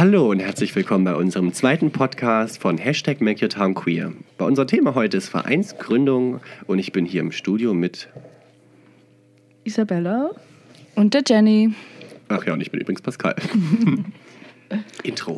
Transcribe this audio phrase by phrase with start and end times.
[0.00, 4.14] Hallo und herzlich willkommen bei unserem zweiten Podcast von Hashtag Make Your Town Queer.
[4.38, 8.08] Bei unser Thema heute ist Vereinsgründung und ich bin hier im Studio mit.
[9.64, 10.30] Isabella.
[10.94, 11.74] Und der Jenny.
[12.30, 13.36] Ach ja, und ich bin übrigens Pascal.
[15.02, 15.36] Intro.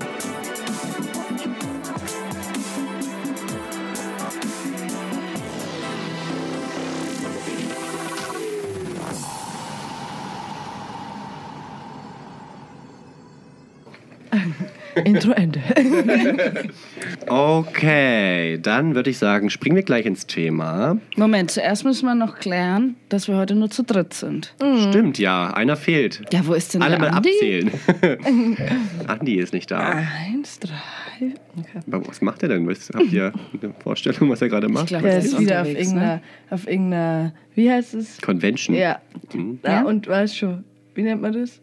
[15.04, 15.60] Intro Ende.
[17.28, 20.98] Okay, dann würde ich sagen, springen wir gleich ins Thema.
[21.16, 24.54] Moment, zuerst müssen wir noch klären, dass wir heute nur zu dritt sind.
[24.88, 26.22] Stimmt, ja, einer fehlt.
[26.32, 27.30] Ja, wo ist denn Alle der mal Andi?
[27.30, 27.70] abzählen.
[29.06, 30.04] Andi ist nicht da.
[30.28, 30.72] Eins, drei.
[31.56, 31.80] Okay.
[31.90, 32.68] Aber was macht er denn?
[32.68, 34.88] Habt ihr eine Vorstellung, was er gerade macht?
[34.88, 36.20] glaub, Der Das ist wieder auf irgendeiner,
[36.50, 38.20] auf irgendeiner, wie heißt es?
[38.20, 38.76] Convention.
[38.76, 38.98] Ja.
[39.32, 39.58] Mhm.
[39.64, 39.70] ja.
[39.72, 39.82] Ja?
[39.84, 40.64] Und weißt schon,
[40.94, 41.60] wie nennt man das?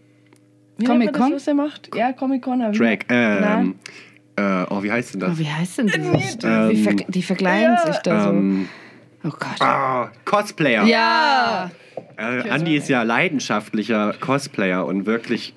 [0.80, 1.96] Nennt man das, was er macht?
[1.96, 2.62] Ja, Comic-Con.
[2.62, 3.00] aber wie- Drag.
[3.10, 3.76] Ähm, Nein.
[4.36, 5.32] äh, oh, wie heißt denn das?
[5.34, 6.38] Oh, wie heißt denn dieses?
[6.44, 8.30] Ähm, die, ver die verkleiden ja, sich da so.
[8.30, 8.70] Ähm,
[9.24, 9.62] oh Gott.
[9.62, 10.86] ah, Cosplayer.
[10.86, 11.72] Ja.
[12.18, 15.54] Äh, Andi ist ja leidenschaftlicher Cosplayer und wirklich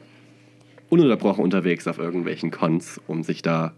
[0.88, 3.72] ununterbrochen unterwegs auf irgendwelchen Cons, um sich da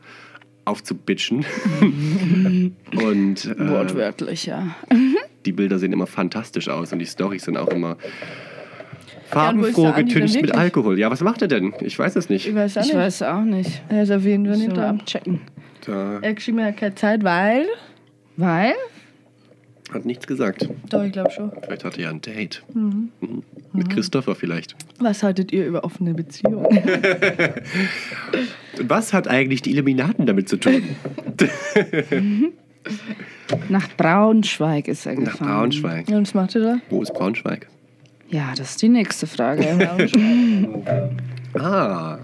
[0.65, 1.45] aufzubitchen.
[2.93, 4.75] und äh, Wortwörtlich, ja.
[5.45, 7.99] die Bilder sehen immer fantastisch aus und die Storys sind auch immer Ja, und
[9.11, 10.55] wo ist farbenfroh, getüncht mit?
[10.55, 10.99] Alkohol.
[10.99, 11.73] Ja, was macht er denn?
[11.81, 12.49] Ich weiß es nicht.
[12.49, 12.97] Ich weiß auch Ich nicht.
[12.97, 13.83] weiß auch nicht.
[13.89, 14.91] Er ist auf jeden Fall nicht So da.
[14.91, 15.41] abchecken.
[15.87, 17.67] Da Er hat geschrieben, er hat keine Zeit, weil.
[18.37, 18.73] Weil?
[19.93, 20.69] hat nichts gesagt.
[20.91, 21.53] Doch, ich glaube schon.
[21.63, 22.65] Vielleicht hatte er ja ein Date.
[22.75, 23.11] Mhm.
[23.73, 24.75] Mit Christopher vielleicht.
[24.99, 26.67] Was haltet ihr über offene Beziehungen?
[28.83, 30.83] Was hat eigentlich die Illuminaten damit zu tun?
[33.69, 35.49] Nach Braunschweig ist er Nach gefahren.
[35.49, 36.09] Braunschweig.
[36.09, 36.77] Und was macht ihr da?
[36.91, 37.69] Wo ist Braunschweig?
[38.35, 39.65] Ja, das ist die nächste Frage.
[41.57, 42.19] Ah,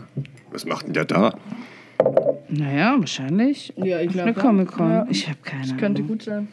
[0.50, 1.38] was macht denn der da?
[2.48, 3.72] naja, wahrscheinlich.
[3.76, 4.90] Ja, ich Eine Comic-Con.
[4.90, 5.06] Ja.
[5.08, 6.08] Ich habe keine Das könnte Ahnung.
[6.08, 6.48] gut sein.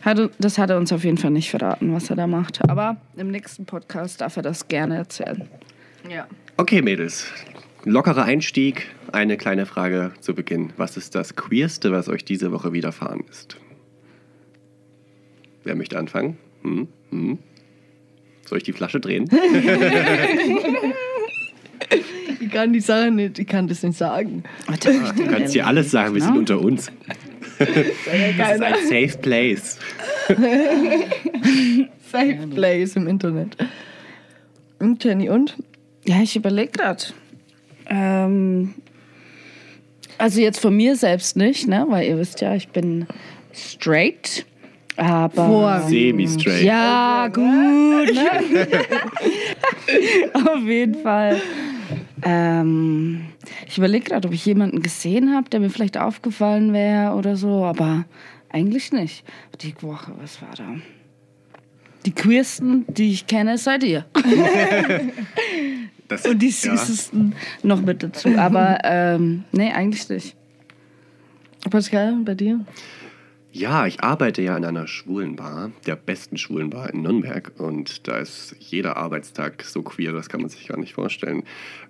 [0.00, 2.68] Hat, das hat er uns auf jeden Fall nicht verraten, was er da macht.
[2.68, 5.48] Aber im nächsten Podcast darf er das gerne erzählen.
[6.10, 6.26] Ja.
[6.56, 7.28] Okay, Mädels.
[7.84, 8.88] Lockerer Einstieg.
[9.12, 10.72] Eine kleine Frage zu Beginn.
[10.76, 13.58] Was ist das Queerste, was euch diese Woche widerfahren ist?
[15.62, 16.36] Wer möchte anfangen?
[16.62, 16.88] Hm?
[17.10, 17.38] Hm?
[18.46, 19.28] Soll ich die Flasche drehen?
[22.40, 24.44] Ich kann die Sache nicht, ich kann das nicht sagen.
[24.82, 26.90] Du kannst hier alles sagen, wir sind unter uns.
[27.58, 27.68] Das
[28.56, 29.78] ist ein safe place.
[32.12, 33.56] Safe Place im Internet.
[34.78, 35.56] Und Jenny und?
[36.04, 37.04] Ja, ich überlege gerade.
[37.86, 38.74] Ähm,
[40.18, 41.86] also jetzt von mir selbst nicht, ne?
[41.88, 43.06] weil ihr wisst ja, ich bin
[43.54, 44.44] straight.
[44.96, 45.46] Aber.
[45.46, 46.62] Vor- Semi-straight.
[46.64, 47.42] Ja, gut.
[47.42, 48.66] Ne?
[50.54, 51.40] Auf jeden Fall.
[52.22, 53.26] Ähm,
[53.66, 57.64] ich überlege gerade, ob ich jemanden gesehen habe, der mir vielleicht aufgefallen wäre oder so,
[57.64, 58.04] aber
[58.50, 59.24] eigentlich nicht.
[59.62, 60.66] Die Woche, was war da?
[62.04, 64.04] Die queersten, die ich kenne, seid ihr.
[66.08, 66.52] Das, Und die ja.
[66.76, 68.28] süßesten noch mit dazu.
[68.36, 70.36] Aber ähm, nee, eigentlich nicht.
[71.70, 72.60] Pascal, bei dir?
[73.54, 77.52] Ja, ich arbeite ja in einer schwulen Bar, der besten schwulen Bar in Nürnberg.
[77.58, 81.42] Und da ist jeder Arbeitstag so queer, das kann man sich gar nicht vorstellen.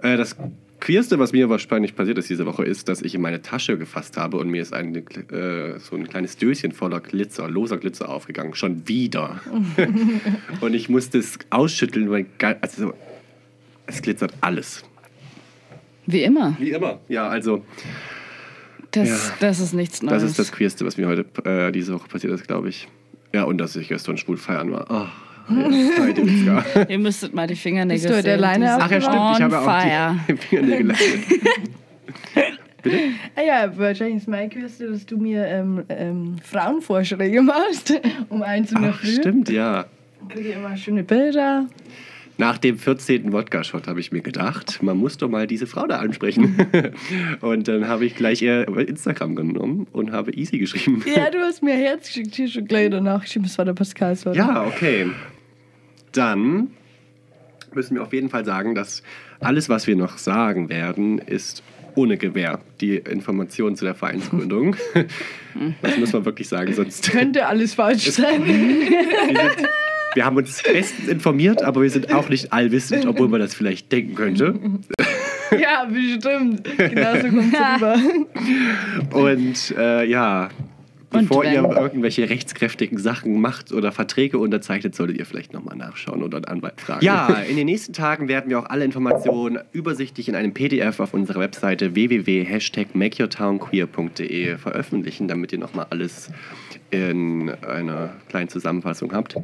[0.02, 0.36] Äh, das
[0.80, 4.16] Queerste, was mir wahrscheinlich passiert ist diese Woche, ist, dass ich in meine Tasche gefasst
[4.16, 8.56] habe und mir ist ein, äh, so ein kleines Döschen voller Glitzer, loser Glitzer aufgegangen.
[8.56, 9.40] Schon wieder.
[10.60, 12.26] und ich musste es ausschütteln, weil
[12.60, 12.92] also,
[13.86, 14.84] es glitzert alles.
[16.06, 16.56] Wie immer.
[16.58, 16.98] Wie immer.
[17.08, 17.64] Ja, also
[18.92, 19.16] Das, Ja.
[19.40, 20.22] das ist nichts Neues.
[20.22, 22.88] das ist das Queerste, was mir heute äh, diese Woche passiert ist, glaube ich.
[23.34, 24.86] Ja, und dass ich gestern schwul feiern war.
[24.90, 25.06] Oh,
[25.48, 26.64] Heide Witzka.
[26.88, 28.40] Ihr müsstet mal die Fingernägel Bist du sehen.
[28.40, 31.24] sind Ach ja, stimmt, ich habe auch die Fingernägel lackiert.
[33.36, 37.94] Ah ja, wahrscheinlich ist mein Queste, dass du mir ähm, ähm, Frauenvorschläge machst.
[38.28, 39.12] Um eins in der Ach, Früh.
[39.14, 39.86] stimmt, ja.
[40.28, 41.66] Kriege ich immer schöne Bilder.
[42.38, 43.32] Nach dem 14.
[43.32, 46.56] Wodka-Shot habe ich mir gedacht, man muss doch mal diese Frau da ansprechen.
[47.40, 51.04] und dann habe ich gleich ihr Instagram genommen und habe Easy geschrieben.
[51.14, 53.74] Ja, du hast mir ein Herz geschickt, hier schon gleich danach geschrieben, das war der
[53.74, 54.16] Pascal.
[54.16, 54.36] Sorry.
[54.38, 55.10] Ja, okay.
[56.12, 56.68] Dann
[57.74, 59.02] müssen wir auf jeden Fall sagen, dass
[59.40, 61.62] alles, was wir noch sagen werden, ist
[61.94, 62.60] ohne Gewähr.
[62.80, 64.76] Die Informationen zu der Vereinsgründung.
[65.82, 67.10] das muss man wirklich sagen, sonst.
[67.10, 68.42] Könnte alles falsch sein.
[70.14, 73.92] Wir, haben uns bestens informiert, aber wir sind auch nicht allwissend, obwohl man das vielleicht
[73.92, 74.54] denken könnte.
[75.58, 76.64] ja, bestimmt.
[76.76, 77.96] Genau so kommt es rüber.
[79.12, 80.50] Und äh, ja,
[81.12, 86.38] Bevor ihr irgendwelche rechtskräftigen Sachen macht oder Verträge unterzeichnet, solltet ihr vielleicht nochmal nachschauen oder
[86.38, 87.04] einen Anwalt fragen.
[87.04, 91.12] Ja, in den nächsten Tagen werden wir auch alle Informationen übersichtlich in einem PDF auf
[91.14, 96.30] unserer Webseite www.makeyourtownqueer.de veröffentlichen, damit ihr nochmal alles
[96.90, 99.36] in einer kleinen Zusammenfassung habt.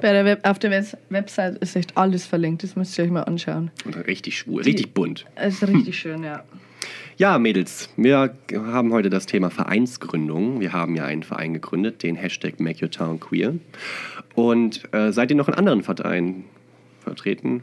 [0.00, 3.10] Bei der Web, auf der Web Website ist echt alles verlinkt, das müsst ihr euch
[3.10, 3.70] mal anschauen.
[4.06, 5.26] Richtig schwul, richtig bunt.
[5.40, 6.42] Ist richtig schön, ja.
[7.18, 10.60] Ja, Mädels, wir haben heute das Thema Vereinsgründung.
[10.60, 13.54] Wir haben ja einen Verein gegründet, den Hashtag Make Your Town Queer.
[14.34, 16.46] Und äh, seid ihr noch in anderen Vereinen
[17.00, 17.62] vertreten,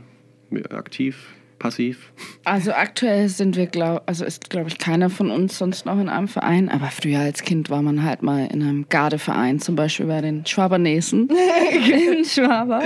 [0.69, 1.33] aktiv?
[1.59, 2.11] Passiv?
[2.43, 6.09] Also aktuell sind wir, glaub, also ist glaube ich keiner von uns sonst noch in
[6.09, 10.07] einem Verein, aber früher als Kind war man halt mal in einem Gardeverein, zum Beispiel
[10.07, 11.29] bei den Schwabernesen
[12.17, 12.81] in Schwaber.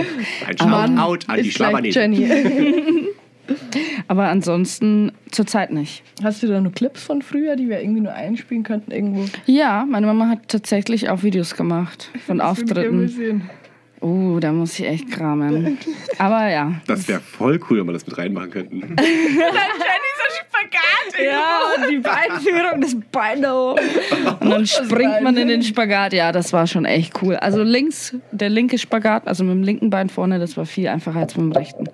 [0.47, 3.07] Ein Shoutout an die Schwabernesen.
[4.07, 6.03] aber ansonsten zurzeit nicht.
[6.23, 9.25] Hast du da nur Clips von früher, die wir irgendwie nur einspielen könnten irgendwo?
[9.45, 13.49] Ja, meine Mama hat tatsächlich auch Videos gemacht von das Auftritten.
[14.03, 15.77] Oh, da muss ich echt kramen.
[16.17, 16.73] Aber ja.
[16.87, 18.81] Das wäre voll cool, wenn wir das mit reinmachen könnten.
[18.97, 21.25] Dann Jenny so Spagat.
[21.25, 23.79] Ja, und die Beinführung, das Bein da oben.
[24.41, 26.11] Und dann springt man in den Spagat.
[26.11, 27.37] Ja, das war schon echt cool.
[27.37, 31.19] Also links, der linke Spagat, also mit dem linken Bein vorne, das war viel einfacher
[31.19, 31.85] als mit dem rechten.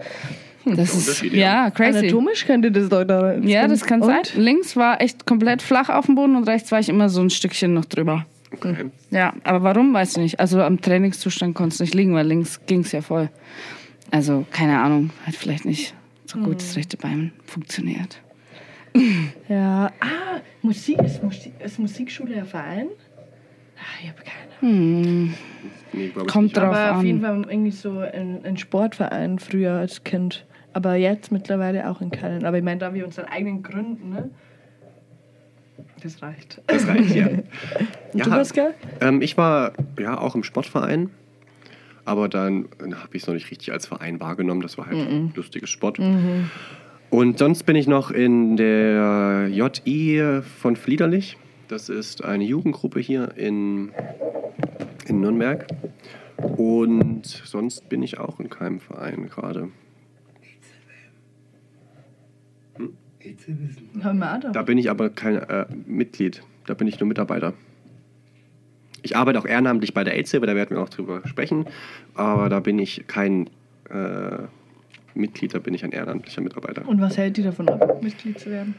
[0.63, 0.77] Hm.
[0.77, 1.99] Das ist, ja, crazy.
[1.99, 4.23] Anatomisch könnte das doch da Ja, das kann sein.
[4.35, 7.29] Links war echt komplett flach auf dem Boden und rechts war ich immer so ein
[7.29, 8.25] Stückchen noch drüber.
[8.51, 8.89] Okay.
[9.11, 10.39] Ja, aber warum, weißt du nicht.
[10.39, 13.29] Also am Trainingszustand konnte es nicht liegen, weil links ging es ja voll.
[14.11, 15.93] Also keine Ahnung, hat vielleicht nicht
[16.25, 16.75] so gut das hm.
[16.77, 18.21] rechte Bein funktioniert.
[19.47, 22.87] Ja, ah, Musik, ist, Musik, ist Musikschule ein Verein?
[23.77, 25.33] Ah, ich habe keine Hm.
[25.93, 26.97] Nee, Kommt drauf Aber an.
[26.97, 30.45] auf jeden Fall irgendwie so ein, ein Sportverein früher als Kind.
[30.73, 32.45] Aber jetzt mittlerweile auch in keinen.
[32.45, 34.29] Aber ich meine, da wir unseren eigenen gründen, ne?
[36.03, 36.61] Das reicht.
[36.67, 37.27] Das reicht, ja.
[38.13, 38.73] Und du, Pascal?
[39.01, 41.09] Ähm, ich war ja auch im Sportverein,
[42.05, 44.61] aber dann habe ich es noch nicht richtig als Verein wahrgenommen.
[44.61, 45.35] Das war halt mm -mm.
[45.35, 45.99] lustiges Sport.
[45.99, 46.49] Mhm.
[47.09, 51.37] Und sonst bin ich noch in der JI von Fliederlich.
[51.67, 53.91] Das ist eine Jugendgruppe hier in,
[55.07, 55.67] in Nürnberg.
[56.37, 59.69] Und sonst bin ich auch in keinem Verein gerade.
[64.53, 67.53] Da bin ich aber kein äh, Mitglied, da bin ich nur Mitarbeiter.
[69.01, 71.65] Ich arbeite auch ehrenamtlich bei der AIDS-Hilfe, da werden wir auch drüber sprechen,
[72.15, 73.49] aber da bin ich kein
[73.89, 74.43] äh,
[75.13, 76.87] Mitglied, da bin ich ein ehrenamtlicher Mitarbeiter.
[76.87, 78.75] Und was hält die davon ab, Mitglied zu werden?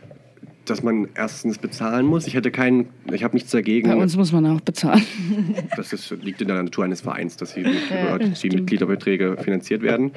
[0.65, 2.27] Dass man erstens bezahlen muss.
[2.27, 3.89] Ich hätte keinen, ich habe nichts dagegen.
[3.89, 5.03] Bei uns muss man auch bezahlen.
[5.77, 10.13] Das ist, liegt in der Natur eines Vereins, dass die, ja, die Mitgliederbeträge finanziert werden.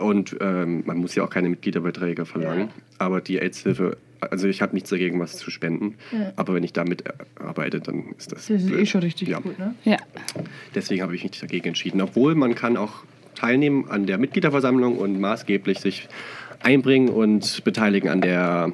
[0.00, 2.68] Und ähm, man muss ja auch keine Mitgliederbeträge verlangen.
[2.68, 2.82] Ja.
[2.98, 5.96] Aber die AIDS-Hilfe, also ich habe nichts dagegen, was zu spenden.
[6.12, 6.32] Ja.
[6.36, 7.04] Aber wenn ich damit
[7.38, 8.46] arbeite, dann ist das.
[8.46, 8.80] Das ist blöd.
[8.80, 9.40] eh schon richtig ja.
[9.40, 9.74] gut, ne?
[9.84, 9.98] Ja.
[10.74, 12.00] Deswegen habe ich mich dagegen entschieden.
[12.00, 13.04] Obwohl man kann auch
[13.34, 16.08] teilnehmen an der Mitgliederversammlung und maßgeblich sich
[16.62, 18.72] einbringen und beteiligen an der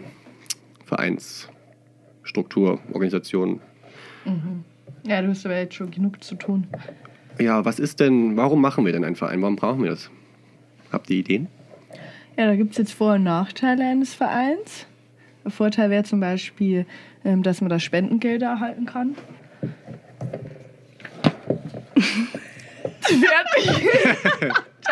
[0.84, 3.61] Vereinsstruktur, Organisation.
[4.25, 4.64] Mhm.
[5.06, 6.67] Ja, du hast aber jetzt schon genug zu tun.
[7.38, 9.40] Ja, was ist denn, warum machen wir denn einen Verein?
[9.43, 10.11] Warum brauchen wir das?
[10.92, 11.48] Habt ihr Ideen?
[12.36, 14.86] Ja, da gibt es jetzt Vor- und Nachteile eines Vereins.
[15.44, 16.86] Der Vorteil wäre zum Beispiel,
[17.24, 19.14] ähm, dass man da Spendengelder erhalten kann.
[23.00, 23.88] Fertig.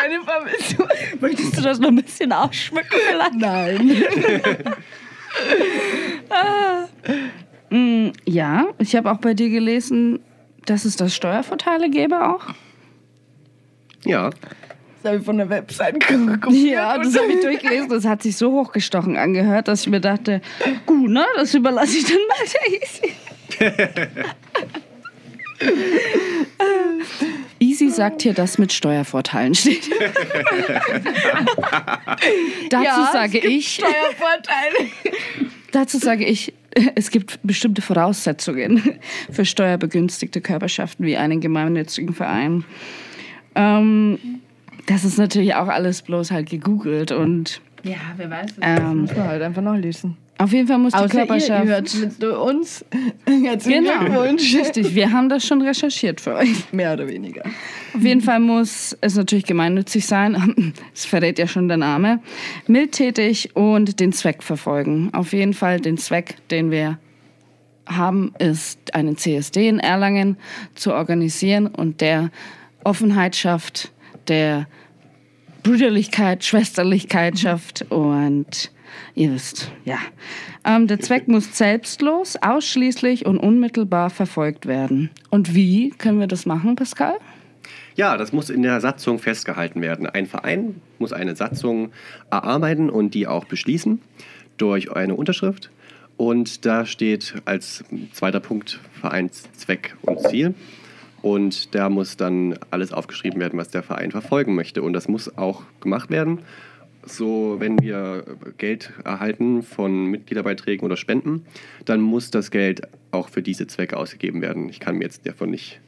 [0.01, 0.85] Jennifer, willst du,
[1.19, 3.35] möchtest du das noch ein bisschen ausschmücken vielleicht?
[3.35, 4.03] Nein.
[6.29, 6.87] ah.
[7.69, 10.19] mm, ja, ich habe auch bei dir gelesen,
[10.65, 12.47] dass es da Steuervorteile gäbe auch.
[14.03, 14.29] Ja.
[15.05, 16.51] Habe ich von der Website geguckt.
[16.51, 17.89] Ja, das habe ich durchgelesen.
[17.89, 20.41] Das hat sich so hochgestochen angehört, dass ich mir dachte,
[20.85, 23.11] gut, ne, das überlasse ich dann mal der Easy.
[27.59, 29.89] Easy sagt hier, dass mit Steuervorteilen steht.
[32.69, 33.75] dazu ja, sage ich.
[33.75, 34.91] Steuervorteile.
[35.71, 36.53] dazu sage ich,
[36.95, 38.99] es gibt bestimmte Voraussetzungen
[39.31, 42.65] für steuerbegünstigte Körperschaften wie einen gemeinnützigen Verein.
[43.55, 44.41] Ähm,
[44.85, 47.61] das ist natürlich auch alles bloß halt gegoogelt und.
[47.83, 50.17] Ja, wer weiß, das ähm, muss man halt einfach noch lesen.
[50.37, 51.65] Auf jeden Fall muss die Außer Körperschaft.
[51.65, 52.83] Ihr, ihr mit uns.
[53.25, 53.99] Herzlichen genau.
[53.99, 54.55] Glückwunsch.
[54.55, 56.73] Richtig, wir haben das schon recherchiert für euch.
[56.73, 57.43] Mehr oder weniger.
[57.93, 60.73] Auf jeden Fall muss es natürlich gemeinnützig sein.
[60.93, 62.19] Das verrät ja schon der Name.
[62.67, 65.09] Mildtätig und den Zweck verfolgen.
[65.13, 66.97] Auf jeden Fall den Zweck, den wir
[67.85, 70.37] haben, ist einen CSD in Erlangen
[70.73, 72.29] zu organisieren und der
[72.83, 73.91] Offenheit schafft
[74.27, 74.67] der
[75.63, 78.71] Brüderlichkeit, Schwesterlichkeit schafft und
[79.13, 79.97] Ihr wisst, ja.
[80.65, 85.09] Ähm, der Zweck muss selbstlos, ausschließlich und unmittelbar verfolgt werden.
[85.29, 87.17] Und wie können wir das machen, Pascal?
[87.95, 90.07] Ja, das muss in der Satzung festgehalten werden.
[90.07, 91.91] Ein Verein muss eine Satzung
[92.29, 94.01] erarbeiten und die auch beschließen
[94.57, 95.71] durch eine Unterschrift.
[96.17, 100.53] Und da steht als zweiter Punkt Vereinszweck und Ziel.
[101.25, 104.83] Und da muss dann alles aufgeschrieben werden, was der Verein verfolgen möchte.
[104.83, 106.41] Und das muss auch gemacht werden.
[107.03, 108.25] So, wenn wir
[108.59, 111.43] Geld erhalten von Mitgliederbeiträgen oder Spenden,
[111.85, 114.69] dann muss das Geld auch für diese Zwecke ausgegeben werden.
[114.69, 115.81] Ich kann mir jetzt davon nicht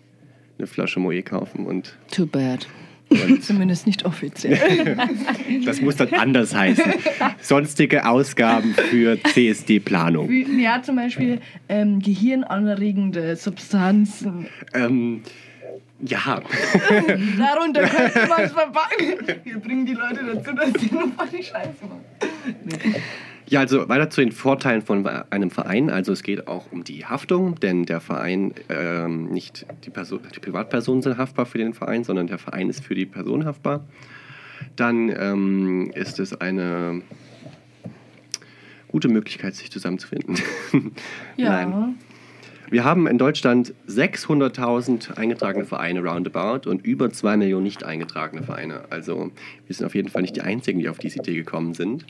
[0.58, 2.66] eine Flasche Moe kaufen und, Too bad.
[3.10, 4.98] Und Zumindest nicht offiziell.
[5.66, 6.94] das muss dann anders heißen.
[7.42, 10.30] Sonstige Ausgaben für CSD-Planung.
[10.60, 14.48] Ja, zum Beispiel ähm, gehirnanregende Substanzen.
[14.74, 15.22] Ähm,
[16.00, 16.20] ja,
[17.38, 19.40] Darunter könnte man es verpacken.
[19.44, 22.96] Wir bringen die Leute dazu, dass sie nur die Scheiße machen.
[23.50, 25.90] Ja, also weiter zu den Vorteilen von einem Verein.
[25.90, 30.40] Also es geht auch um die Haftung, denn der Verein, ähm, nicht die, Person, die
[30.40, 33.86] Privatpersonen sind haftbar für den Verein, sondern der Verein ist für die Person haftbar.
[34.76, 37.02] Dann ähm, ist es eine
[38.90, 40.38] gute Möglichkeit, sich zusammenzufinden.
[41.38, 41.66] Ja.
[41.66, 41.96] Nein.
[42.70, 48.82] Wir haben in Deutschland 600.000 eingetragene Vereine roundabout und über 2 Millionen nicht eingetragene Vereine.
[48.90, 49.32] Also
[49.68, 52.06] wir sind auf jeden Fall nicht die Einzigen, die auf diese Idee gekommen sind.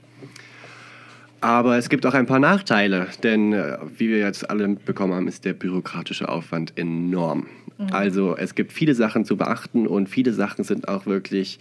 [1.39, 5.27] Aber es gibt auch ein paar Nachteile, denn äh, wie wir jetzt alle mitbekommen haben,
[5.27, 7.47] ist der bürokratische Aufwand enorm.
[7.91, 11.59] Also es gibt viele Sachen zu beachten und viele Sachen sind auch wirklich,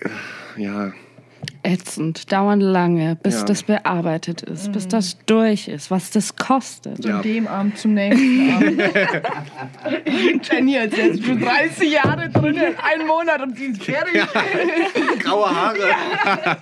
[0.00, 0.92] äh, ja,
[1.62, 3.44] Ätzend, dauern lange, bis Ja.
[3.44, 7.04] das bearbeitet ist, bis das durch ist, was das kostet.
[7.04, 7.14] Ja.
[7.14, 8.80] Von dem Abend zum nächsten Abend.
[10.50, 14.22] Jenny hat jetzt schon 30 Jahre drin, einen Monat und sie ist fertig.
[15.20, 15.76] graue Haare.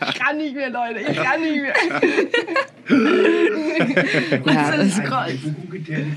[0.09, 1.01] Ich kann nicht mehr, Leute.
[1.01, 1.75] Ich kann nicht mehr.
[4.47, 5.31] Ja, Das ist krass.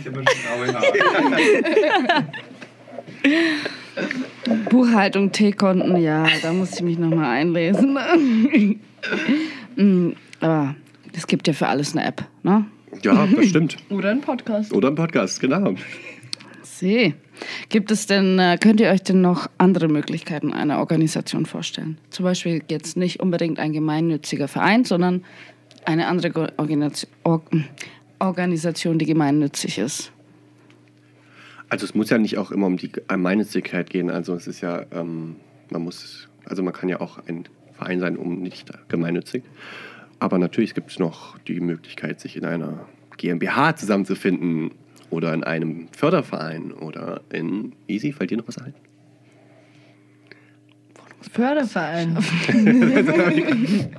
[0.08, 2.26] Aber schon graue Haare.
[4.70, 7.98] Buchhaltung, T-Konten, ja, da muss ich mich nochmal einlesen.
[9.78, 10.10] Mm,
[10.42, 10.76] Aber
[11.16, 12.66] es gibt ja für alles eine App, ne?
[13.02, 13.78] Ja, das stimmt.
[13.90, 14.74] Oder ein Podcast.
[14.74, 15.76] Oder ein Podcast, genau.
[16.64, 17.14] See.
[17.70, 21.98] Gibt es denn, äh, könnt ihr euch denn noch andere Möglichkeiten einer Organisation vorstellen?
[22.10, 25.24] Zum Beispiel jetzt nicht unbedingt ein gemeinnütziger Verein, sondern
[25.86, 26.54] eine andere
[28.20, 30.12] Organisation, die gemeinnützig ist.
[31.70, 34.10] Also es muss ja nicht auch immer um die Gemeinnützigkeit gehen.
[34.10, 35.36] Also es ist ja, ähm,
[35.70, 39.44] man muss, also man kann ja auch ein Verein sein, um nicht gemeinnützig.
[40.20, 44.72] Aber natürlich gibt es noch die Möglichkeit, sich in einer GmbH zusammenzufinden
[45.10, 48.12] oder in einem Förderverein oder in Easy.
[48.12, 48.74] Fällt dir noch was ein?
[51.32, 52.18] Förderverein.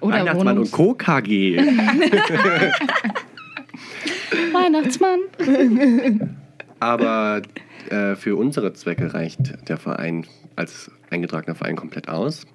[0.00, 0.94] Oder Weihnachtsmann und Co.
[0.94, 1.58] KG.
[4.52, 6.36] Weihnachtsmann.
[6.80, 7.42] Aber
[7.90, 12.46] äh, für unsere Zwecke reicht der Verein als eingetragener Verein komplett aus.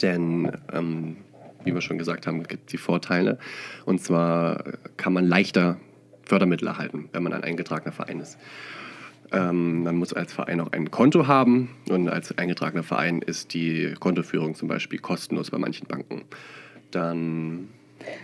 [0.00, 1.16] Denn, ähm,
[1.64, 3.38] wie wir schon gesagt haben, gibt es die Vorteile.
[3.84, 4.62] Und zwar
[4.96, 5.78] kann man leichter
[6.24, 8.38] Fördermittel erhalten, wenn man ein eingetragener Verein ist.
[9.32, 13.94] Ähm, man muss als Verein auch ein Konto haben und als eingetragener Verein ist die
[13.98, 16.22] Kontoführung zum Beispiel kostenlos bei manchen Banken.
[16.90, 17.68] Dann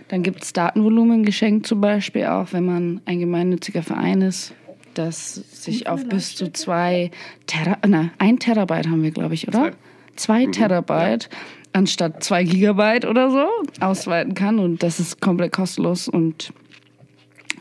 [0.07, 4.53] Dann gibt es Datenvolumen geschenkt zum Beispiel auch, wenn man ein gemeinnütziger Verein ist,
[4.93, 7.11] das sich auf bis zu zwei
[7.47, 9.71] Tera na, ein Terabyte haben wir, glaube ich, oder?
[10.15, 11.29] Zwei Terabyte
[11.73, 13.47] anstatt zwei Gigabyte oder so
[13.79, 16.53] ausweiten kann und das ist komplett kostenlos und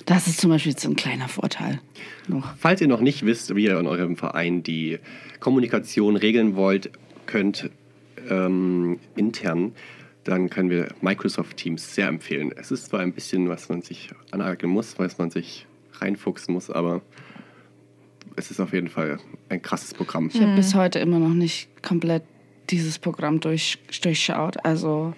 [0.06, 1.80] das ist zum Beispiel jetzt ein kleiner Vorteil
[2.26, 2.56] noch.
[2.56, 4.98] Falls ihr noch nicht wisst, wie ihr in eurem Verein die
[5.40, 6.90] Kommunikation regeln wollt,
[7.26, 7.70] könnt
[8.30, 9.72] ähm, intern,
[10.24, 12.52] dann können wir Microsoft Teams sehr empfehlen.
[12.56, 15.66] Es ist zwar ein bisschen, was man sich aneignen muss, was man sich
[16.00, 17.02] reinfuchsen muss, aber
[18.36, 20.30] es ist auf jeden Fall ein krasses Programm.
[20.32, 22.22] Ich habe bis heute immer noch nicht komplett
[22.70, 24.64] dieses Programm durch, durchschaut.
[24.64, 25.14] Also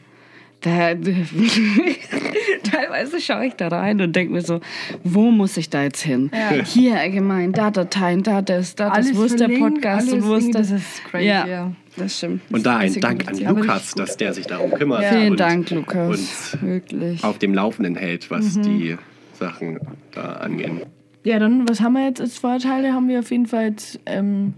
[0.61, 0.95] da,
[2.71, 4.61] teilweise schaue ich da rein und denke mir so,
[5.05, 6.31] wo muss ich da jetzt hin?
[6.33, 6.63] Ja.
[6.65, 10.35] Hier allgemein, da Dateien, da das, da das, wo ist der Podcast alles und wo
[10.35, 10.71] ist das?
[10.71, 11.47] Das ist crazy, Ja.
[11.47, 11.73] ja.
[11.97, 12.43] Das stimmt.
[12.51, 13.37] Und da ein Dank an.
[13.37, 15.03] Lukas, dass der sich darum kümmert.
[15.03, 15.11] Ja.
[15.11, 16.09] Vielen und Dank, Lukas.
[16.09, 17.25] uns Wirklich.
[17.25, 18.97] auf dem Laufenden hält, was die
[19.41, 19.81] Sachen
[20.13, 20.83] da angehen.
[21.25, 22.93] Ja, dann, was haben wir jetzt als Vorteile?
[22.93, 24.55] Haben wir auf jeden Fall jetzt, ähm,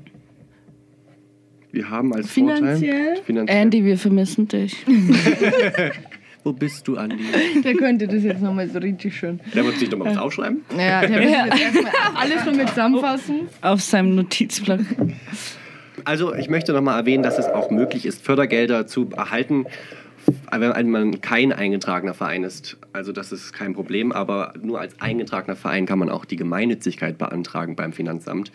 [1.70, 2.74] Wir haben als Finanziell?
[2.74, 3.24] Vorteil...
[3.24, 3.62] Finanziell.
[3.62, 4.76] Andy, wir vermissen dich.
[6.44, 7.24] Wo bist du, Andi?
[7.64, 9.40] der könnte das jetzt nochmal so richtig schön.
[9.54, 10.62] Der wird sich doch mal was aufschreiben.
[10.76, 13.40] Ja, der wird jetzt erstmal alles nochmal zusammenfassen.
[13.60, 14.80] Auf seinem Notizblock.
[16.04, 19.66] Also ich möchte nochmal erwähnen, dass es auch möglich ist, Fördergelder zu erhalten
[20.50, 25.56] wenn man kein eingetragener Verein ist, also das ist kein Problem, aber nur als eingetragener
[25.56, 28.52] Verein kann man auch die Gemeinnützigkeit beantragen beim Finanzamt.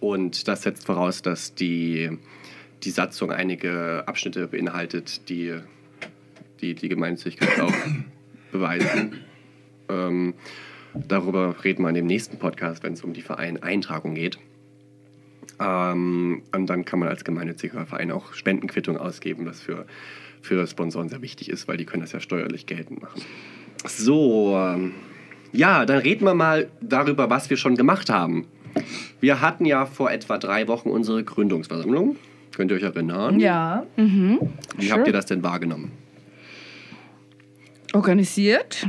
[0.00, 2.18] Und das setzt voraus, dass die,
[2.84, 5.60] die Satzung einige Abschnitte beinhaltet, die
[6.60, 7.72] die, die Gemeinnützigkeit auch
[8.52, 9.20] beweisen.
[9.88, 10.34] Ähm,
[10.94, 14.38] darüber reden wir in dem nächsten Podcast, wenn es um die Vereineintragung geht.
[15.58, 19.86] Ähm, und dann kann man als gemeinnütziger Verein auch Spendenquittung ausgeben, was für,
[20.40, 23.22] für Sponsoren sehr wichtig ist, weil die können das ja steuerlich geltend machen.
[23.86, 24.94] So, ähm,
[25.52, 28.46] ja, dann reden wir mal darüber, was wir schon gemacht haben.
[29.20, 32.16] Wir hatten ja vor etwa drei Wochen unsere Gründungsversammlung.
[32.54, 33.40] Könnt ihr euch erinnern?
[33.40, 33.84] Ja.
[33.96, 35.92] Wie habt ihr das denn wahrgenommen?
[37.92, 38.86] Organisiert,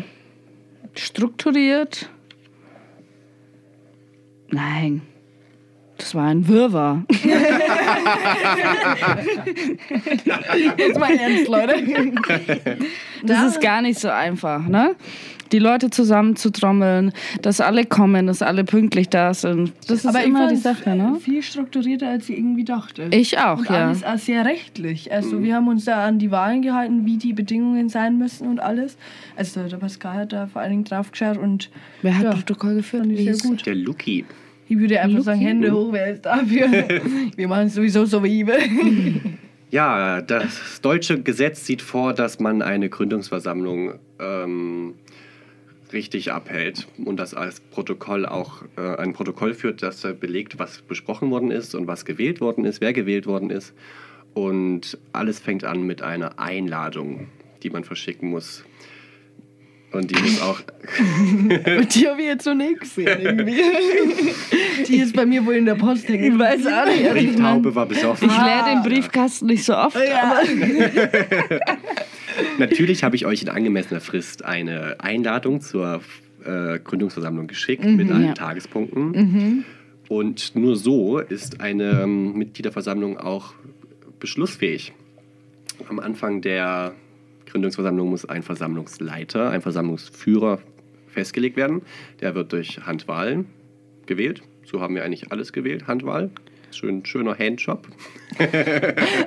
[0.95, 2.09] strukturiert.
[4.49, 5.01] Nein,
[5.97, 7.03] das war ein Wirrwarr.
[10.77, 11.75] Jetzt mal ernst, Leute.
[13.23, 14.95] Das ist gar nicht so einfach, ne?
[15.51, 19.73] Die Leute zusammenzutrommeln, dass alle kommen, dass alle pünktlich da sind.
[19.85, 21.17] Das ist Aber immer die Sache, ne?
[21.19, 23.09] Viel strukturierter, als ich irgendwie dachte.
[23.11, 23.87] Ich auch, und ja.
[23.87, 25.11] alles auch sehr rechtlich.
[25.11, 28.61] Also wir haben uns da an die Wahlen gehalten, wie die Bedingungen sein müssen und
[28.61, 28.97] alles.
[29.35, 31.69] Also der Pascal hat da vor allen Dingen drauf geschaut und
[32.01, 33.05] Wer hat ja, Protokoll geführt?
[33.13, 33.65] sehr gut.
[33.65, 34.23] Der Luki.
[34.71, 35.49] Ich würde einfach sagen, Luki.
[35.49, 36.69] Hände hoch, wer ist dafür?
[37.35, 38.47] wir machen es sowieso so wie ich.
[39.69, 44.95] Ja, das deutsche Gesetz sieht vor, dass man eine Gründungsversammlung ähm,
[45.93, 50.81] richtig abhält und das als Protokoll auch äh, ein Protokoll führt, das äh, belegt, was
[50.81, 53.73] besprochen worden ist und was gewählt worden ist, wer gewählt worden ist.
[54.33, 57.29] Und alles fängt an mit einer Einladung,
[57.63, 58.65] die man verschicken muss.
[59.91, 60.61] Und die muss auch.
[61.47, 63.61] Mit dir habe ich jetzt so nichts gesehen irgendwie.
[64.87, 66.33] die ist bei mir wohl in der Post hängen.
[66.33, 67.05] Ich weiß auch nicht.
[67.05, 68.29] Die Brieftaube war besoffen.
[68.29, 69.97] Ich leere den Briefkasten nicht so oft.
[69.97, 70.39] Ja.
[72.57, 76.01] Natürlich habe ich euch in angemessener Frist eine Einladung zur
[76.45, 78.33] äh, Gründungsversammlung geschickt mit allen Ja.
[78.33, 79.65] Tagespunkten.
[80.07, 83.53] Und nur so ist eine ähm, Mitgliederversammlung auch
[84.19, 84.93] beschlussfähig.
[85.89, 86.93] Am Anfang der
[87.51, 90.59] Gründungsversammlung muss ein Versammlungsleiter, ein Versammlungsführer
[91.07, 91.81] festgelegt werden.
[92.21, 93.45] Der wird durch Handwahl
[94.05, 94.41] gewählt.
[94.65, 96.29] So haben wir eigentlich alles gewählt, Handwahl.
[96.73, 97.85] Schön, schöner Handjob.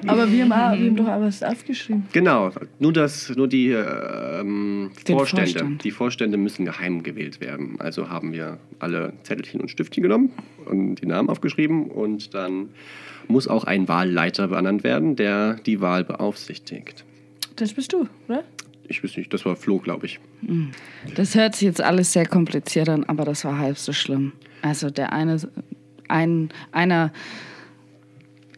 [0.06, 2.06] Aber wir haben, auch, wir haben doch auch was aufgeschrieben.
[2.12, 5.50] Genau, nur, das, nur die ähm, Den Vorstände.
[5.50, 5.84] Vorstand.
[5.84, 7.78] Die Vorstände müssen geheim gewählt werden.
[7.80, 10.30] Also haben wir alle Zettelchen und Stiftchen genommen
[10.64, 12.70] und die Namen aufgeschrieben und dann
[13.28, 17.04] muss auch ein Wahlleiter benannt werden, der die Wahl beaufsichtigt.
[17.56, 18.44] Das bist du, oder?
[18.88, 20.20] Ich weiß nicht, das war Flo, glaube ich.
[21.14, 24.32] Das hört sich jetzt alles sehr kompliziert an, aber das war halb so schlimm.
[24.62, 25.38] Also der eine,
[26.08, 27.12] ein, einer,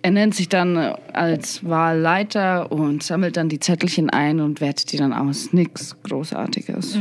[0.02, 4.96] er nennt sich dann als Wahlleiter und sammelt dann die Zettelchen ein und wertet die
[4.96, 5.52] dann aus.
[5.52, 6.98] Nix Großartiges.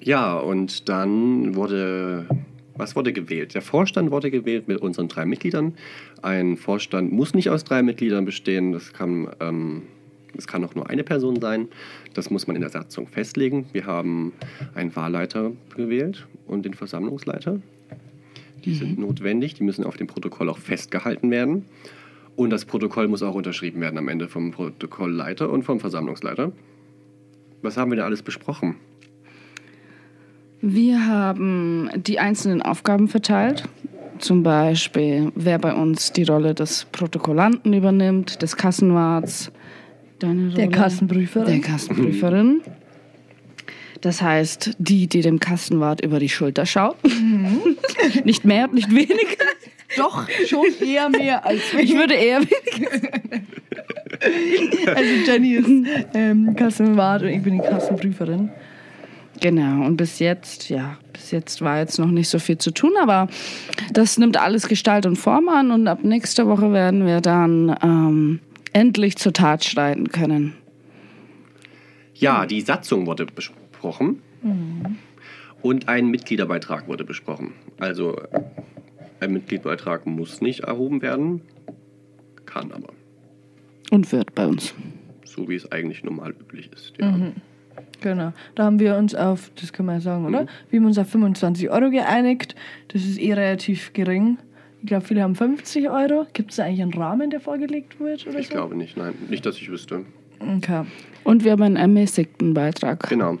[0.00, 2.26] Ja, und dann wurde,
[2.74, 3.54] was wurde gewählt?
[3.54, 5.74] Der Vorstand wurde gewählt mit unseren drei Mitgliedern.
[6.22, 9.82] Ein Vorstand muss nicht aus drei Mitgliedern bestehen, das kann, ähm,
[10.36, 11.68] das kann auch nur eine Person sein.
[12.14, 13.66] Das muss man in der Satzung festlegen.
[13.72, 14.32] Wir haben
[14.74, 17.60] einen Wahlleiter gewählt und den Versammlungsleiter.
[18.64, 21.66] Die sind notwendig, die müssen auf dem Protokoll auch festgehalten werden.
[22.34, 26.52] Und das Protokoll muss auch unterschrieben werden am Ende vom Protokollleiter und vom Versammlungsleiter.
[27.62, 28.76] Was haben wir da alles besprochen?
[30.60, 33.68] Wir haben die einzelnen Aufgaben verteilt.
[34.18, 39.52] Zum Beispiel, wer bei uns die Rolle des Protokollanten übernimmt, des Kassenwarts.
[40.18, 40.76] Deine Der Rolle?
[40.76, 41.46] Kassenprüferin.
[41.46, 42.62] Der Kassenprüferin.
[44.00, 46.96] Das heißt, die, die dem Kassenwart über die Schulter schaut.
[48.24, 49.44] nicht mehr, nicht weniger.
[49.96, 52.40] Doch, schon eher mehr als Ich würde eher
[54.86, 55.68] Also Jenny ist
[56.14, 58.50] ähm, Kassenwart und ich bin die Kassenprüferin.
[59.40, 62.92] Genau, und bis jetzt, ja, bis jetzt war jetzt noch nicht so viel zu tun,
[63.00, 63.28] aber
[63.92, 68.40] das nimmt alles Gestalt und Form an und ab nächster Woche werden wir dann ähm,
[68.76, 70.52] endlich zur Tat schreiten können.
[72.14, 74.20] Ja, die Satzung wurde besprochen
[75.62, 77.52] und ein Mitgliederbeitrag wurde besprochen.
[77.78, 78.20] Also
[79.20, 81.40] ein Mitgliederbeitrag muss nicht erhoben werden,
[82.44, 82.92] kann aber,
[83.90, 84.74] Und wird bei uns.
[85.24, 86.92] so wie es eigentlich normal üblich ist.
[87.00, 87.32] Ja.
[88.02, 88.32] Genau.
[88.54, 90.42] Da haben wir uns auf, das können wir ja sagen, oder?
[90.42, 90.48] Mhm.
[90.68, 92.54] Wir haben uns auf 25 Euro geeinigt.
[92.88, 94.38] Das ist eh relativ gering.
[94.82, 96.26] Ich glaube, viele haben 50 Euro.
[96.32, 98.54] Gibt es da eigentlich einen Rahmen, der vorgelegt wird oder Ich so?
[98.54, 100.04] glaube nicht, nein, nicht, dass ich wüsste.
[100.38, 100.84] Okay.
[101.24, 103.38] Und wir haben einen ermäßigten Beitrag Genau.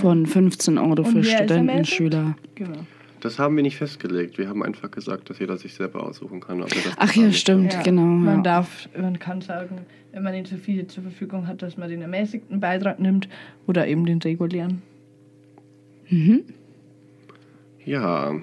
[0.00, 1.84] von 15 Euro für Studenten?
[1.84, 2.36] Schüler.
[2.54, 2.80] Genau.
[3.20, 4.36] Das haben wir nicht festgelegt.
[4.36, 6.60] Wir haben einfach gesagt, dass jeder sich selber aussuchen kann.
[6.60, 7.82] Ob er das Ach ja, stimmt, Ja.
[7.82, 8.02] genau.
[8.02, 8.42] Man Ja.
[8.42, 9.78] darf, man kann sagen,
[10.12, 13.28] wenn man nicht so viel zur Verfügung hat, dass man den ermäßigten Beitrag nimmt
[13.66, 14.82] oder eben den regulären.
[17.84, 18.34] Ja.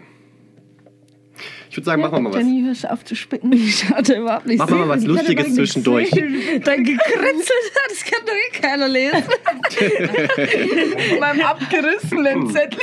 [1.70, 2.38] Ich würde sagen, machen wir mal was.
[2.42, 3.54] Jenny, hörst du auf zu spicken?
[3.54, 6.10] Ich hatte überhaupt nicht Machen wir mal was Lustiges zwischendurch.
[6.10, 9.24] Dein gekritzelt, das kann doch eh keiner lesen.
[11.10, 12.80] Von meinem abgerissenen Zettel.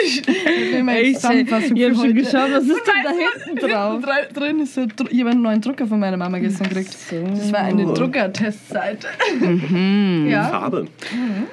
[0.89, 2.15] Echt, Zusammenfassung ich hab für schon heute.
[2.15, 4.03] geschaut, was ist denn da hinten drauf?
[4.03, 6.97] Drin, drin ist so, ich habe einen neuen Drucker von meiner Mama gestern gekriegt.
[7.11, 9.09] Das war eine Druckertestseite.
[10.29, 10.45] Ja.
[10.45, 10.87] Farbe.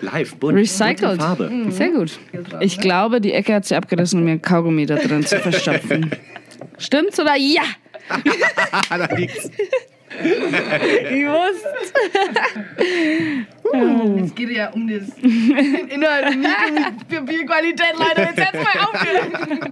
[0.02, 0.58] Live, bunt.
[0.58, 1.20] Recycelt.
[1.20, 1.52] Farbe.
[1.70, 2.20] Sehr gut.
[2.60, 6.12] Ich glaube, die Ecke hat sie abgerissen, um ihren Kaugummi da drin zu verstopfen.
[6.78, 7.64] Stimmt's oder ja?
[8.90, 9.50] Da liegt's.
[10.16, 11.70] Ich wusste.
[14.24, 16.76] Es geht ja um das Inhalt und nicht um
[17.10, 17.94] die Papierqualität.
[17.98, 19.72] Leider, jetzt hat's mal aufgehört.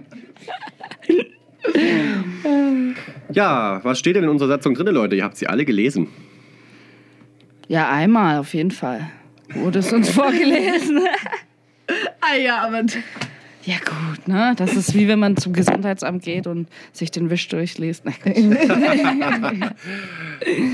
[3.32, 5.14] Ja, was steht denn in unserer Satzung drin, Leute?
[5.14, 6.08] Ihr habt sie alle gelesen.
[7.68, 9.08] Ja, einmal auf jeden Fall.
[9.54, 11.06] Wurde es uns vorgelesen.
[12.20, 12.82] Ah ja, aber
[13.64, 14.54] Ja gut, ne?
[14.56, 18.04] Das ist wie wenn man zum Gesundheitsamt geht und sich den Wisch durchliest.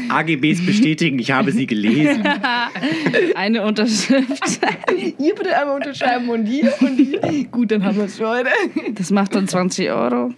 [0.08, 2.24] AGBs bestätigen, ich habe sie gelesen.
[3.34, 4.60] Eine Unterschrift.
[5.18, 7.44] ihr bitte einmal unterschreiben und hier und hier.
[7.50, 8.48] Gut, dann haben wir es für heute.
[8.94, 10.32] Das macht dann 20 Euro.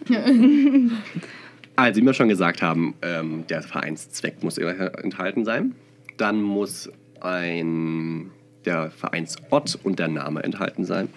[1.77, 5.77] Also, wie wir schon gesagt haben, ähm, der Vereinszweck muss immer enthalten sein.
[6.17, 8.31] Dann muss ein,
[8.65, 11.09] der Vereinsort und der Name enthalten sein.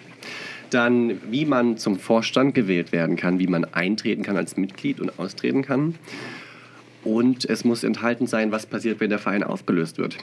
[0.74, 5.18] Dann, wie man zum Vorstand gewählt werden kann, wie man eintreten kann als Mitglied und
[5.20, 5.94] austreten kann.
[7.04, 10.16] Und es muss enthalten sein, was passiert, wenn der Verein aufgelöst wird.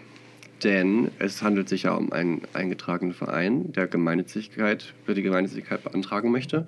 [0.63, 6.31] Denn es handelt sich ja um einen eingetragenen Verein, der Gemeinnützigkeit, für die Gemeinnützigkeit beantragen
[6.31, 6.67] möchte.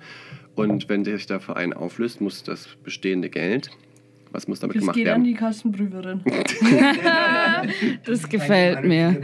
[0.54, 3.70] Und wenn sich der Verein auflöst, muss das bestehende Geld,
[4.32, 5.24] was muss damit Das gemacht geht an werden?
[5.24, 6.22] die Kassenprüferin.
[8.04, 9.20] Das gefällt mir.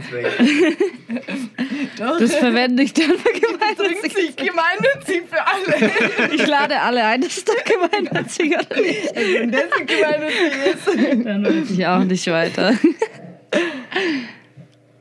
[1.97, 2.19] Doch.
[2.19, 4.13] Das verwende ich dann für gemeinnützig.
[4.13, 5.91] sich gemeinnützig für alle.
[6.33, 8.53] Ich lade alle ein, das ist doch gemeinnützig.
[8.55, 9.15] oder nicht?
[9.15, 11.25] Wenn das ein gemeinnützig ist.
[11.25, 12.73] Dann weiß ich auch nicht weiter.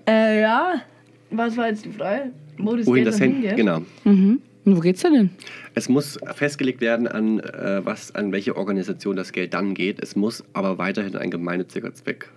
[0.08, 0.82] Äh, ja.
[1.30, 2.32] Was war jetzt die Frage?
[2.58, 3.56] Wo das Wohin Geld das dann hin?
[3.56, 3.82] Genau.
[4.04, 4.42] Mhm.
[4.64, 5.30] Und wo geht's denn hin?
[5.74, 10.02] Es muss festgelegt werden, an, äh, was, an welche Organisation das Geld dann geht.
[10.02, 12.28] Es muss aber weiterhin ein gemeinnütziger Zweck.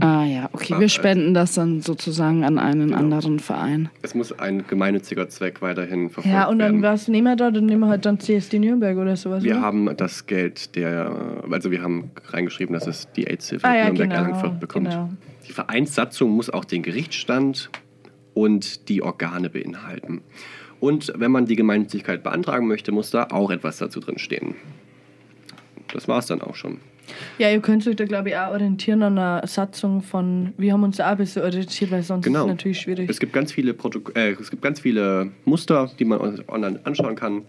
[0.00, 0.74] Ah ja, okay.
[0.78, 3.88] Wir spenden das dann sozusagen an einen anderen Verein.
[4.02, 6.82] Es muss ein gemeinnütziger Zweck weiterhin verfolgt Ja, und dann werden.
[6.82, 7.50] was nehmen wir da?
[7.50, 9.44] Dann nehmen wir halt dann CSD Nürnberg oder sowas.
[9.44, 9.62] Wir oder?
[9.62, 14.10] haben das Geld der, also wir haben reingeschrieben, dass es die AIDS-Hilfe ah, ja, Nürnberg
[14.10, 14.90] genau, Erlangen bekommt.
[14.90, 15.10] genau.
[15.46, 17.70] Die Vereinssatzung muss auch den Gerichtsstand
[18.32, 20.22] und die Organe beinhalten.
[20.80, 24.54] Und wenn man die Gemeinnützigkeit beantragen möchte, muss da auch etwas dazu drin stehen.
[25.92, 26.80] Das war es dann auch schon.
[27.38, 30.52] Ja, ihr könnt euch da, glaube ich, auch orientieren an einer Satzung von.
[30.56, 32.40] Wir haben uns da auch ein bisschen orientiert, weil sonst Genau.
[32.40, 33.10] ist es natürlich schwierig.
[33.10, 37.16] Es gibt ganz viele Protok äh, es gibt ganz viele Muster, die man online anschauen
[37.16, 37.42] kann.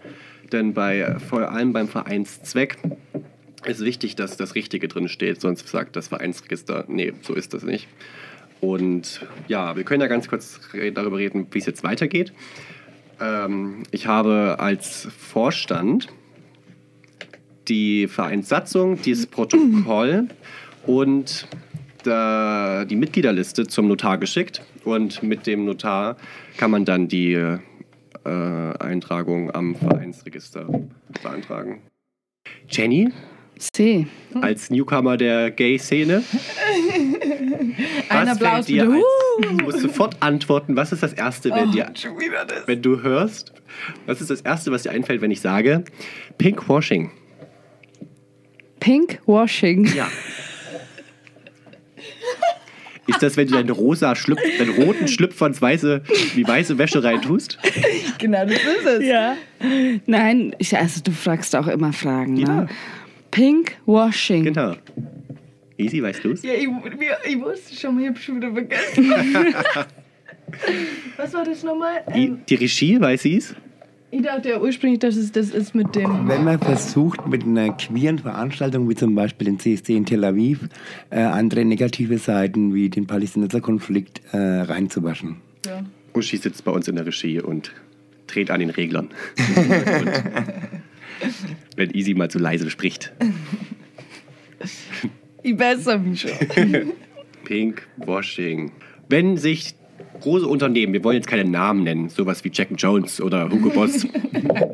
[0.52, 2.76] Denn bei vor allem beim Vereinszweck
[3.64, 7.62] ist wichtig, dass das Richtige drin steht, sonst sagt das Vereinsregister, nee, so ist das
[7.64, 7.88] nicht.
[8.60, 10.60] Und ja, wir können ja ganz kurz
[10.94, 12.32] darüber reden, wie es jetzt weitergeht.
[13.20, 16.08] Ähm, ich habe als Vorstand
[17.68, 20.28] die Vereinssatzung, dieses Protokoll
[20.86, 21.48] und
[22.02, 24.62] da die Mitgliederliste zum Notar geschickt.
[24.84, 26.16] Und mit dem Notar
[26.56, 27.58] kann man dann die äh,
[28.24, 30.68] Eintragung am Vereinsregister
[31.22, 31.82] beantragen.
[32.68, 33.10] Jenny,
[33.58, 34.06] See.
[34.40, 36.22] als Newcomer der Gay-Szene,
[38.08, 39.02] Ein was Applaus dir als,
[39.40, 42.66] du musst sofort antworten, was ist das Erste, wenn, dir, wieder das.
[42.66, 43.52] wenn du hörst,
[44.06, 45.84] was ist das Erste, was dir einfällt, wenn ich sage
[46.38, 47.10] Pinkwashing?
[48.80, 49.86] Pinkwashing.
[49.94, 50.08] Ja.
[53.08, 56.02] Ist das, wenn du deinen rosa Schlüpf, deinen roten Schlüpfer ins weiße,
[56.34, 57.56] die weiße Wäsche reintust?
[58.18, 59.04] Genau, das ist es.
[59.06, 59.36] Ja.
[60.06, 62.36] Nein, ich, also du fragst auch immer Fragen.
[62.36, 62.48] Ja.
[62.62, 62.68] Ne?
[63.30, 64.44] Pinkwashing.
[64.44, 64.74] Genau.
[65.78, 66.42] Easy, weißt du's?
[66.42, 69.10] Ja, ich, mir- ich wusste schon mal, ich hab schon wieder vergessen.
[71.16, 72.02] Was war das nochmal?
[72.14, 73.54] Die, Ähm, die Regie, weiß sie's?
[74.16, 76.26] Ich dachte ja ursprünglich, dass es das ist mit dem.
[76.26, 80.60] Wenn man versucht, mit einer queeren Veranstaltung, wie zum Beispiel den CSD in Tel Aviv,
[81.10, 85.36] äh, andere negative Seiten wie den Palästinenserkonflikt äh, reinzuwaschen.
[85.66, 85.84] Ja.
[86.14, 87.72] Uschi sitzt bei uns in der Regie und
[88.26, 89.10] dreht an den Reglern.
[91.76, 93.12] wenn Easy mal zu leise spricht.
[95.42, 96.30] Ich bessere mich schon.
[97.44, 98.72] Pinkwashing.
[99.08, 99.74] Wenn sich
[100.20, 104.06] große Unternehmen, wir wollen jetzt keine Namen nennen, sowas wie Jack Jones oder Hugo Boss,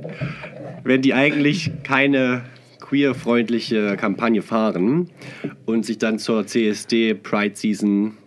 [0.85, 2.42] wenn die eigentlich keine
[2.81, 5.09] queerfreundliche Kampagne fahren
[5.64, 8.18] und sich dann zur CSD Pride Season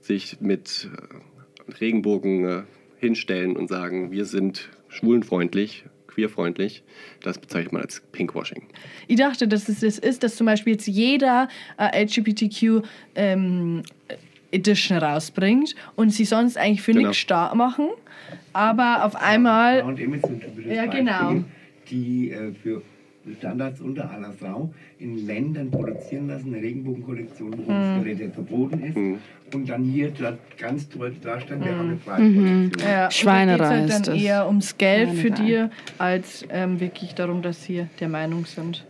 [0.00, 2.62] sich mit äh, Regenbogen äh,
[2.98, 6.82] hinstellen und sagen, wir sind schwulenfreundlich, queerfreundlich,
[7.22, 8.64] das bezeichnet man als Pinkwashing.
[9.08, 12.82] Ich dachte, dass es das ist, dass zum Beispiel jetzt jeder äh, LGBTQ
[13.14, 13.82] ähm,
[14.52, 17.08] Edition rausbringt und sie sonst eigentlich für Genau.
[17.08, 17.88] nichts stark machen,
[18.52, 21.44] aber auf einmal Und Emmy sind typisches Ja, Beispiel, genau.
[21.90, 22.82] Die äh, für
[23.38, 29.54] Standards unter aller Sau in Ländern produzieren lassen, eine Regenbogenkollektion, wo Homosexualität verboten ist.
[29.54, 30.10] Und dann hier
[30.58, 32.88] ganz deutlich darstellen, wir haben eine Pride-Kollektion.
[32.90, 34.20] Ja, und Schweinerei halt dann das.
[34.22, 35.44] eher ums Geld für Schweinerei.
[35.44, 38.86] dir, als ähm, wirklich darum, dass sie der Meinung sind.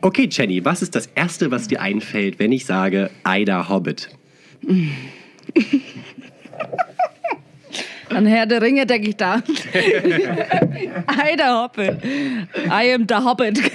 [0.00, 4.10] Okay, Jenny, was ist das Erste, was dir einfällt, wenn ich sage Ida Hobbit?
[8.10, 9.40] An Herr der Ringe denke ich da.
[9.72, 12.04] I der Hobbit.
[12.66, 13.60] I am the Hobbit.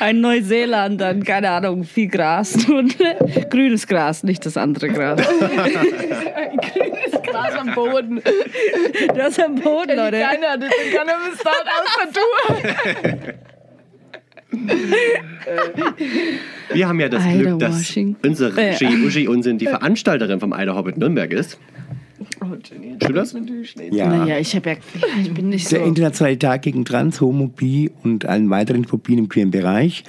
[0.00, 2.56] Ein Neuseeland, dann, keine Ahnung, viel Gras.
[2.68, 2.96] Und
[3.50, 5.20] grünes Gras, nicht das andere Gras.
[5.20, 8.20] Grünes Gras am Boden.
[9.14, 10.18] Das ist am Boden, Leute.
[10.18, 12.20] Keiner, das kann er bis außer du.
[16.72, 18.16] Wir haben ja das Ida Glück, dass Washing.
[18.24, 18.74] unsere Äh.
[18.74, 21.58] Uschi, Uschi Unsinn die Veranstalterin vom Ida Hobbit Nürnberg ist.
[22.42, 23.34] Oh, Jenny, Stimmt das?
[23.90, 24.08] Ja.
[24.08, 24.74] Naja, ich, hab ja,
[25.22, 25.76] ich bin nicht so.
[25.76, 30.04] Der Internationale Tag gegen Trans, Homo, Bi und allen weiteren Phobien im queeren Bereich,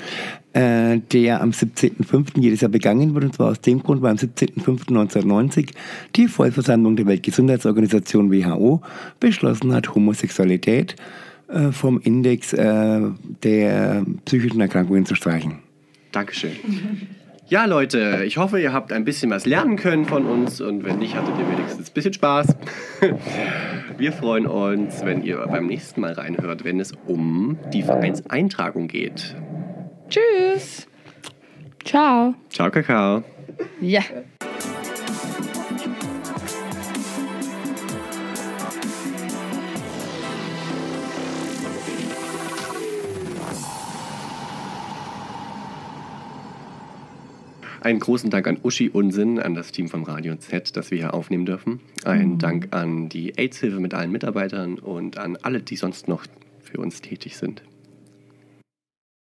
[0.52, 2.39] äh, der am 17.05.
[2.41, 3.24] jedes Jahr begangen wird.
[3.26, 5.69] Und zwar aus dem Grund, weil am 17.05.1990
[6.15, 8.82] die Vollversammlung der Weltgesundheitsorganisation WHO
[9.21, 10.97] beschlossen hat, Homosexualität
[11.51, 13.01] äh, vom Index äh,
[13.43, 15.59] der psychischen Erkrankungen zu streichen.
[16.11, 16.51] Dankeschön.
[17.47, 20.99] Ja, Leute, ich hoffe, ihr habt ein bisschen was lernen können von uns und wenn
[20.99, 22.55] nicht, hattet ihr wenigstens ein bisschen Spaß.
[23.97, 29.35] Wir freuen uns, wenn ihr beim nächsten Mal reinhört, wenn es um die Vereinseintragung geht.
[30.09, 30.87] Tschüss.
[31.83, 32.33] Ciao.
[32.49, 33.23] Ciao, Kakao.
[33.81, 34.01] Ja.
[47.81, 51.15] Einen großen Dank an Uschi Unsinn, an das Team von Radio Z, das wir hier
[51.15, 51.79] aufnehmen dürfen.
[52.05, 56.25] Einen Dank an die AIDS-Hilfe mit allen Mitarbeitern und an alle, die sonst noch
[56.61, 57.63] für uns tätig sind.